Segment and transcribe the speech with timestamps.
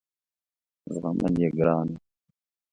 [0.93, 1.97] زغمل یې ګران وه.